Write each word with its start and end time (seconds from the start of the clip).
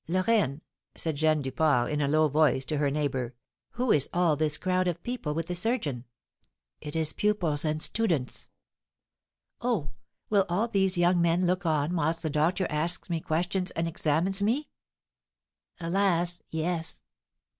"Lorraine," 0.07 0.61
said 0.95 1.15
Jeanne 1.17 1.43
Duport, 1.43 1.91
in 1.91 2.01
a 2.01 2.07
low 2.07 2.27
voice, 2.27 2.65
to 2.65 2.77
her 2.79 2.89
neighbour, 2.89 3.35
"who 3.73 3.91
is 3.91 4.09
all 4.11 4.35
this 4.35 4.57
crowd 4.57 4.87
of 4.87 5.03
people 5.03 5.35
with 5.35 5.45
the 5.45 5.53
surgeon?" 5.53 6.05
"It 6.79 6.95
is 6.95 7.13
pupils 7.13 7.63
and 7.63 7.83
students." 7.83 8.49
"Oh, 9.61 9.91
will 10.27 10.47
all 10.49 10.67
these 10.67 10.97
young 10.97 11.21
men 11.21 11.45
look 11.45 11.67
on 11.67 11.95
whilst 11.95 12.23
the 12.23 12.31
doctor 12.31 12.65
asks 12.71 13.11
me 13.11 13.19
questions 13.21 13.69
and 13.69 13.87
examines 13.87 14.41
me?" 14.41 14.69
"Alas, 15.79 16.41
yes!" 16.49 17.03